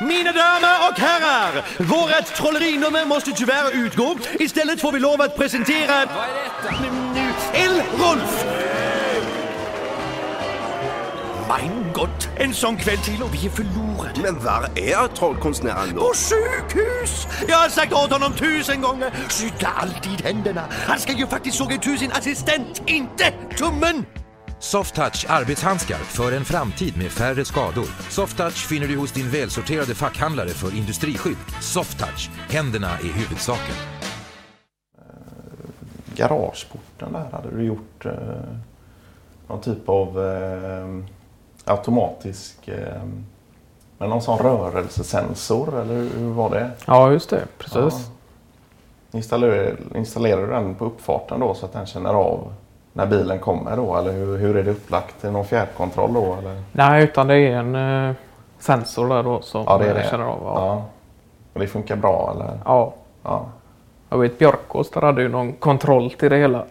[0.00, 4.16] Mina damer och herrar, vårt trollerinummer måste tyvärr utgå.
[4.38, 6.06] Istället får vi lov att presentera...
[6.06, 7.58] Vad är detta?
[7.58, 8.44] El-Rolf!
[11.48, 14.20] Mein Gott, en sån kväll till och vi är förlorade.
[14.22, 16.00] Men var är trollkonstnären då?
[16.00, 17.26] På sjukhus!
[17.48, 20.64] Jag har sagt åt honom tusen gånger, skydda alltid händerna.
[20.86, 24.04] Han ska ju faktiskt såga itu sin assistent, inte tummen!
[24.62, 28.10] Softtouch arbetshandskar för en framtid med färre skador.
[28.10, 31.36] Softtouch finner du hos din välsorterade fackhandlare för industriskydd.
[31.60, 33.74] Softtouch, händerna är huvudsaken.
[36.14, 38.12] Garageporten där, hade du gjort eh,
[39.48, 41.04] någon typ av eh,
[41.64, 43.02] automatisk eh,
[43.98, 46.70] med någon sån rörelsesensor eller hur var det?
[46.86, 47.42] Ja, just det.
[47.58, 47.74] Precis.
[47.74, 49.18] Ja.
[49.18, 52.52] Installerar, installerar du den på uppfarten då så att den känner av
[53.00, 53.96] när bilen kommer då?
[53.96, 55.24] Eller hur, hur är det upplagt?
[55.24, 56.36] Är det någon fjärrkontroll då?
[56.38, 56.62] Eller?
[56.72, 58.14] Nej, utan det är en eh,
[58.58, 60.06] sensor där då som Ja, det är det.
[60.10, 60.38] känner av.
[60.44, 60.52] Ja.
[60.66, 60.84] Ja.
[61.52, 62.58] Och det funkar bra eller?
[62.64, 62.92] ja.
[63.22, 63.46] Ja.
[64.10, 66.64] Jag vet Björkås där hade ju någon kontroll till det hela.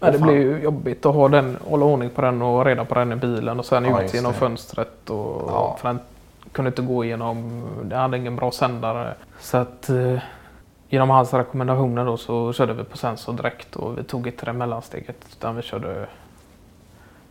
[0.00, 2.94] Men det blir ju jobbigt att ha den, hålla ordning på den och reda på
[2.94, 4.38] den i bilen och sen Ja, ut genom det.
[4.38, 5.10] fönstret.
[5.10, 5.76] Och, Ja.
[5.80, 5.98] För den
[6.52, 9.14] kunde inte gå igenom, det hade ingen bra sändare.
[9.40, 10.18] Så att eh,
[10.88, 14.52] genom hans rekommendationer då så körde vi på sensor direkt och vi tog inte det
[14.52, 16.06] mellansteget utan vi körde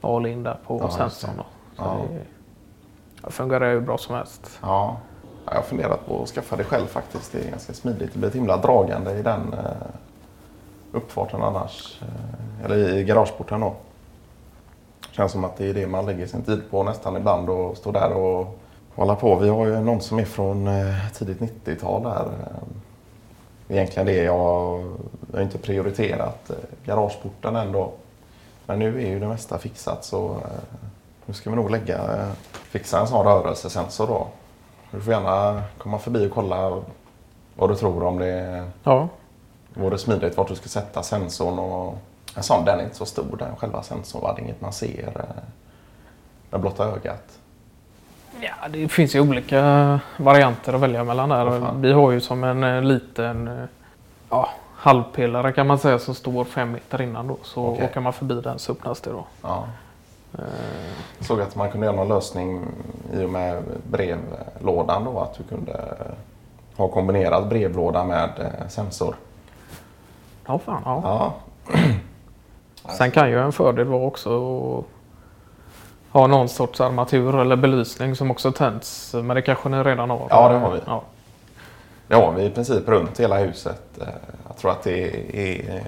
[0.02, 1.32] all in där på Ja, sensorn.
[1.38, 1.44] Då.
[1.76, 1.98] Så Ja.
[2.10, 2.20] det,
[3.26, 4.60] det fungerar ju bra som helst.
[4.62, 4.98] Ja.
[5.46, 7.32] Ja, Jag har funderat på att skaffa det själv faktiskt.
[7.32, 8.14] Det är ganska smidigt.
[8.14, 9.88] Det blir ett himla dragande i den eh,
[10.92, 12.02] uppfarten annars.
[12.02, 13.74] Eh, eller i garageporten då.
[15.12, 17.92] Känns som att det är det man lägger sin tid på nästan ibland och står
[17.92, 18.60] där och
[18.96, 19.36] hålla på.
[19.36, 22.28] Vi har ju någon som är från eh, tidigt 90-tal där.
[23.68, 24.84] Egentligen det jag,
[25.32, 27.92] jag har inte prioriterat eh, garageporten ändå.
[28.66, 30.80] Men nu är ju det mesta fixat så eh,
[31.26, 34.28] nu ska vi nog lägga, eh, fixa en sån rörelsesensor då.
[34.92, 36.82] Du får gärna komma förbi och kolla
[37.56, 39.08] vad du tror om det Ja,
[39.74, 41.60] vore smidigt vart du ska sätta sensorn.
[41.60, 41.98] Och
[42.36, 44.36] en sån, den är inte så stor den själva sensorn.
[44.36, 45.26] Det är inget man ser
[46.50, 47.40] med blotta ögat.
[48.42, 51.60] Ja, det finns ju olika varianter att välja mellan där.
[51.60, 51.82] Fan.
[51.82, 53.64] Vi har ju som en eh, liten eh,
[54.30, 57.38] ja, halvpelare kan man säga som står fem meter innan då.
[57.44, 57.86] Så Okej.
[57.86, 59.26] åker man förbi den så öppnas det då.
[59.42, 59.64] Ja.
[60.34, 60.40] Eh,
[61.18, 62.66] Jag såg att man kunde göra någon lösning
[63.14, 65.20] i och med brevlådan då.
[65.20, 65.98] Att du kunde
[66.78, 69.16] ha kombinerat brevlåda med eh, sensor.
[70.48, 70.82] Ja, fan.
[70.86, 71.34] Ja.
[72.84, 74.30] Ja, Sen kan ju en fördel vara också
[74.80, 74.86] att
[76.16, 79.14] ha någon sorts armatur eller belysning som också tänds.
[79.14, 80.28] Men det kanske ni redan har?
[80.30, 80.80] Ja, det har vi.
[80.86, 81.04] Ja.
[82.08, 83.82] det har vi i princip runt hela huset.
[84.02, 84.08] Eh,
[84.48, 85.82] Jag tror att det är eh,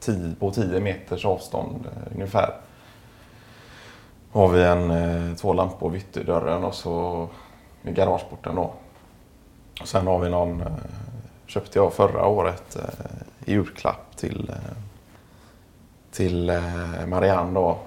[0.00, 2.54] tio, på 10 meters avstånd eh, ungefär.
[4.32, 7.28] Har vi en, två lampor vid ytterdörren och så
[7.82, 8.72] vid garageporten då.
[9.80, 10.64] Och sen har vi någon,
[11.46, 12.76] köpte jag förra året
[13.44, 14.52] i julklapp till,
[16.12, 16.60] till
[17.06, 17.78] Marianne då.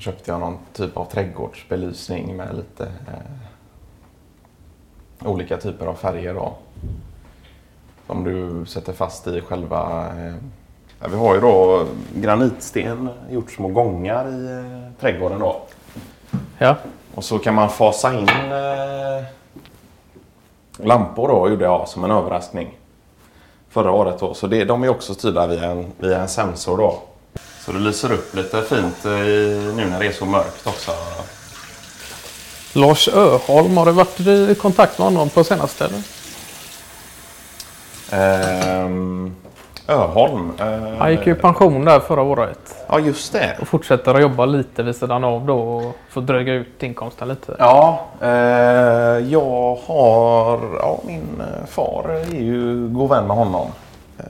[0.00, 3.14] Köpte jag någon typ av trädgårdsbelysning med lite eh,
[5.28, 6.54] olika typer av färger då.
[8.06, 10.08] Som du sätter fast i själva...
[10.18, 10.34] Eh,
[11.00, 15.62] ja, vi har ju då granitsten gjort små gångar i eh, trädgården då.
[16.58, 16.76] ja.
[17.14, 19.24] Och så kan man fasa in eh,
[20.76, 22.78] lampor då, gjorde jag som en överraskning.
[23.68, 24.34] Förra året då.
[24.34, 27.02] Så det, de är också styrda via en, via en sensor då.
[27.70, 30.90] Så det lyser upp lite fint eh, i, nu när det är så mörkt också.
[32.72, 35.84] Lars Öholm, har du varit i kontakt med honom på senaste?
[35.84, 36.02] Eller?
[38.12, 39.34] Ehm,
[39.88, 40.52] Öholm.
[40.58, 42.74] eh, Han gick ju i pension där förra året.
[42.88, 43.56] Ja, just det.
[43.60, 47.56] Och fortsätter att jobba lite vid sidan av då och får dryga ut inkomsten lite.
[47.58, 48.28] Ja, eh,
[49.32, 50.60] jag har...
[50.80, 53.66] Ja, min eh, far är ju god vän med honom.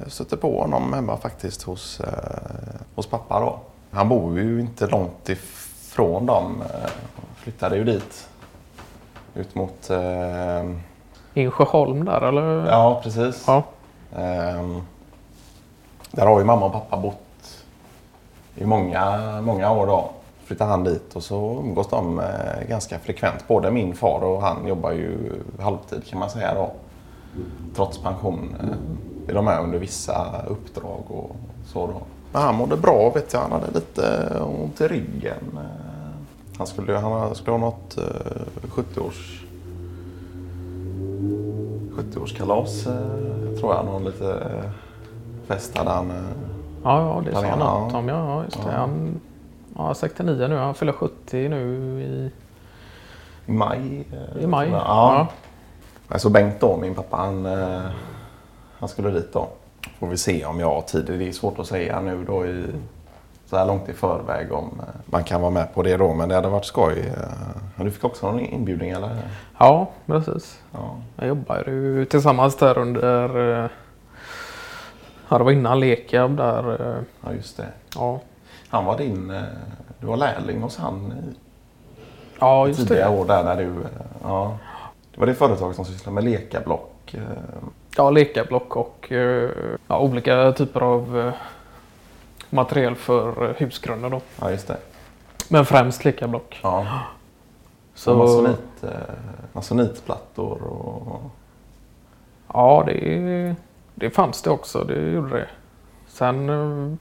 [0.02, 3.58] Eh, Stötte på honom hemma faktiskt hos, eh, hos pappa då.
[3.90, 6.62] Han bor ju inte långt ifrån dem.
[6.74, 6.90] Eh,
[7.36, 8.28] flyttade ju dit.
[9.34, 9.90] Ut mot...
[9.90, 10.70] Eh,
[11.34, 12.66] Insjöholm där eller?
[12.66, 13.44] ja, precis.
[13.46, 13.62] Ja.
[14.16, 14.82] Ehm,
[16.10, 17.64] där har ju mamma och pappa bott
[18.54, 20.10] i många, många år då.
[20.44, 23.48] Flyttade han dit och så umgås de eh, ganska frekvent.
[23.48, 26.70] Både min far och han jobbar ju halvtid kan man säga då.
[27.76, 28.66] Trots pension eh,
[29.30, 31.36] är de med under vissa uppdrag och
[31.66, 32.00] så då.
[32.32, 33.40] Men han mådde bra vet jag.
[33.40, 35.44] Han hade lite ont i ryggen.
[35.54, 35.60] Eh,
[36.58, 38.04] Han skulle, han skulle ha något eh,
[38.68, 39.44] 70-års
[41.92, 43.84] 70-årskalas eh, tror jag.
[43.84, 44.70] Någon lite eh,
[45.46, 46.10] fest hade han.
[46.10, 46.16] Eh,
[46.84, 47.80] Ja, ja det sa han Ja.
[47.80, 48.08] något om.
[48.08, 48.72] Ja, ja, just det.
[48.72, 48.78] Ja.
[48.78, 49.20] Han
[49.76, 50.56] ja, 69 nu.
[50.56, 52.30] Han fyller 70 nu i,
[53.46, 54.06] I maj.
[54.36, 54.68] eh, i maj.
[54.68, 54.78] jag.
[54.80, 55.26] Ja.
[56.08, 57.80] Alltså Bengt då, min pappa, han, eh,
[58.80, 59.48] han skulle dit då.
[59.98, 61.04] Får vi se om jag har tid.
[61.06, 62.64] Det är svårt att säga nu då i,
[63.46, 66.14] så här långt i förväg om eh, man kan vara med på det då.
[66.14, 67.12] Men det hade varit skoj.
[67.78, 69.10] Eh, Du fick också någon inbjudning eller?
[69.58, 70.60] Ja, precis.
[70.72, 70.96] Ja.
[71.16, 73.62] Jag jobbade ju tillsammans där under...
[73.64, 73.70] eh,
[75.28, 76.96] Ja, det var innan Lekab där.
[77.24, 77.66] ja, just det.
[77.94, 78.20] Ja,
[78.68, 79.28] Han var din...
[80.00, 81.34] Du var lärling hos han i
[82.40, 83.16] ja just tidiga det.
[83.16, 83.72] år där när du...
[84.22, 84.58] Ja.
[85.14, 86.90] Det var det företag som sysslade med lekablock.
[87.14, 87.22] Eh,
[87.96, 89.50] Ja, lekablock och eh,
[89.86, 91.32] ja, olika typer av eh,
[92.50, 94.20] material för husgrunder då.
[94.40, 94.76] Ja, just det.
[95.48, 96.60] Men främst lekablock.
[96.62, 96.86] Ja.
[97.94, 98.84] Så, Masonit,
[99.52, 101.22] masonitplattor och...
[102.52, 103.54] ja, det,
[103.94, 104.84] det fanns det också.
[104.84, 105.48] Det gjorde det.
[106.08, 106.98] Sen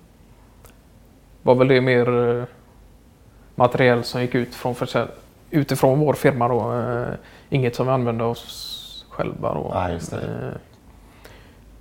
[1.41, 2.45] var väl det mer
[3.55, 4.75] material som gick ut från
[5.49, 6.85] utifrån vår firma då.
[7.49, 8.78] Inget som vi använde oss
[9.19, 9.71] själva då.
[9.73, 10.17] Nej, just det.
[10.17, 10.53] Eh,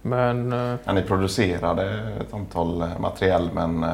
[0.03, 3.87] Men eh, Ja, ni producerade ett antal eh, material men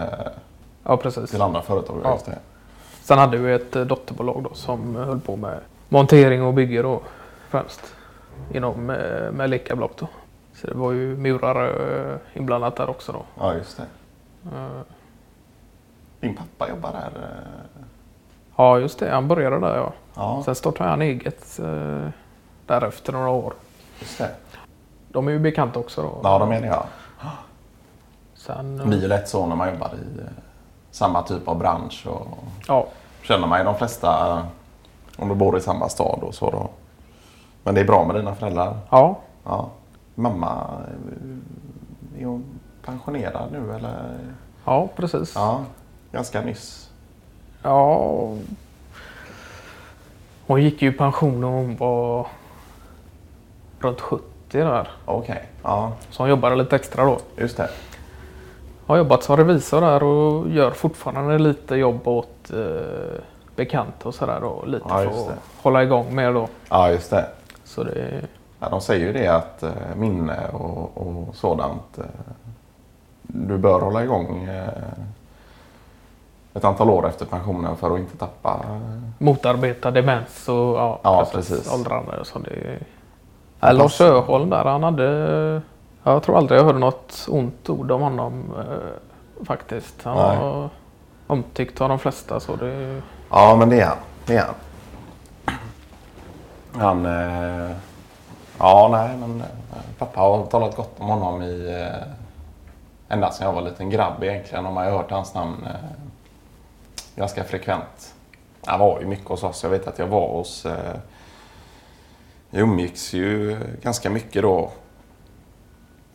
[0.84, 1.30] ja, precis.
[1.30, 2.00] till andra företag.
[2.04, 2.12] Ja.
[2.12, 2.38] Just det.
[3.02, 5.58] Sen hade vi ett dotterbolag då som höll på med
[5.88, 7.00] montering och bygge då
[7.48, 7.94] främst.
[8.54, 10.08] Inom eh, med lekablock då.
[10.54, 13.22] Så det var ju murare inblandat där också då.
[13.38, 13.84] Ja, just det.
[16.20, 17.10] Din pappa jobbar där.
[18.56, 19.92] Ja just det, han började där ja.
[20.14, 21.60] Ja, Sen startade han eget
[22.66, 23.54] därefter några år.
[24.00, 24.30] just det.
[25.08, 26.20] De är ju bekanta också då.
[26.22, 26.86] Ja, de är det ja.
[28.34, 30.24] Sen, Det blir ju lätt så när man jobbar i eh,
[30.90, 32.06] samma typ av bransch.
[32.06, 32.26] Och
[32.68, 32.86] ja,
[33.22, 34.44] känner man ju de flesta eh,
[35.22, 36.68] om du bor i samma stad och så då.
[37.62, 38.76] Men det är bra med dina föräldrar.
[38.90, 39.68] ja, Ja.
[40.14, 40.68] Mamma,
[42.16, 42.44] eh, är hon
[42.84, 44.18] pensionerad nu eller?
[44.64, 45.32] ja precis.
[45.34, 45.60] Ja,
[46.12, 46.90] ganska nyss.
[47.62, 47.96] Ja.
[50.46, 52.26] Hon gick ju i pension när hon var
[53.84, 54.88] runt 70 där.
[55.04, 57.18] Okej, ja Så hon jobbade lite extra då.
[57.36, 57.68] just det.
[58.86, 63.20] Har jobbat som revisor där och gör fortfarande lite jobb åt eh,
[63.56, 64.62] bekanta och sådär då.
[64.66, 65.34] Lite Ja, för att det.
[65.62, 66.48] hålla igång med då.
[66.70, 67.26] Ja, just det.
[67.64, 68.20] Så det,
[68.60, 71.98] Ja, de säger ju det att eh, minne och, och sådant.
[71.98, 72.04] Eh,
[73.22, 74.68] du bör hålla igång eh,
[76.54, 78.60] ett antal år efter pensionen för att inte tappa.
[79.18, 81.72] Motarbeta demens och ja, Ja, precis.
[81.74, 82.24] åldrande.
[82.24, 82.78] Så det,
[83.60, 85.62] ja, Lars Öholm där, han hade...
[86.02, 90.02] Jag tror aldrig jag hörde något ont ord om honom eh, faktiskt.
[90.02, 90.38] Han Nej.
[90.38, 90.68] var
[91.26, 92.40] omtyckt av de flesta.
[92.40, 93.96] Så det, ja, men det är han.
[94.26, 94.54] Det är han.
[96.72, 97.06] Han...
[97.06, 97.70] Eh,
[98.58, 99.46] ja, nej, men eh,
[99.98, 101.80] pappa har talat gott om honom i...
[101.80, 102.08] Eh,
[103.08, 104.66] ända sedan jag var liten grabb egentligen.
[104.66, 105.90] Och man har hört hans namn eh,
[107.16, 108.14] ganska frekvent.
[108.66, 109.62] Han var ju mycket hos oss.
[109.62, 110.66] Jag vet att jag var hos...
[110.66, 110.94] Eh,
[112.54, 114.70] jag umgicks ju ganska mycket då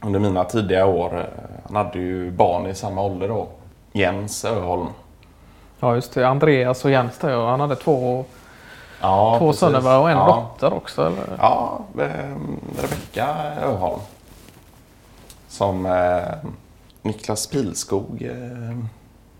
[0.01, 1.19] under mina tidiga år.
[1.19, 1.25] Eh,
[1.67, 3.47] Han hade ju barn i samma ålder då.
[3.91, 4.87] Jens Öholm.
[5.79, 8.25] ja just det, Andreas och Jens där, han hade två,
[9.01, 9.59] Ja, två precis.
[9.59, 10.47] söner och en ja.
[10.59, 11.01] dotter också.
[11.05, 11.23] Eller?
[11.39, 11.79] Ja,
[12.81, 13.27] Rebecka
[13.63, 13.99] Öholm.
[15.47, 16.49] Som eh,
[17.01, 18.77] Niklas Pilskog eh,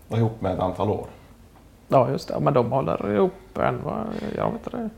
[0.08, 1.06] var ihop med ett antal år.
[1.88, 4.04] Ja just det, men de håller ihop än va?
[4.36, 4.90] Jag vet inte det.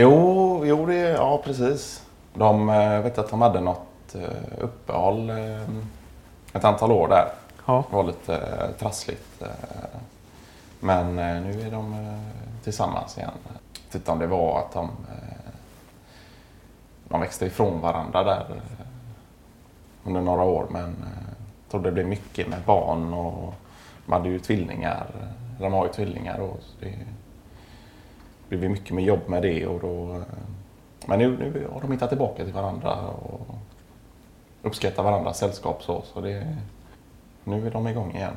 [0.00, 2.06] Jo, jo det, ja precis.
[2.34, 5.62] De eh, vet att de hade något eh, uppehåll eh,
[6.52, 7.28] ett antal år där.
[7.66, 8.40] Ja, Det var lite
[8.78, 9.42] trassligt.
[10.80, 12.16] Men nu är de
[12.64, 13.30] tillsammans igen.
[13.44, 14.90] Jag vet inte om det var att de,
[17.08, 18.62] de växte ifrån varandra där
[20.04, 20.66] under några år.
[20.70, 20.96] Men
[21.62, 23.54] jag tror det blev mycket med barn och
[24.06, 25.06] de hade ju tvillingar.
[25.60, 26.94] De har ju tvillingar och det
[28.48, 29.66] blev det mycket mer jobb med det.
[29.66, 30.22] Och då, eh,
[31.06, 33.54] men nu, nu har de hittat tillbaka till varandra och
[34.62, 36.02] uppskattar varandras sällskap så.
[36.02, 36.56] så det,
[37.44, 38.36] nu är de igång igen.